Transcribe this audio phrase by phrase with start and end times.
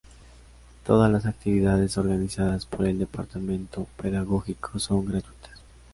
[0.83, 5.59] Todas las actividades organizadas por el Departamento pedagógico son gratuitas.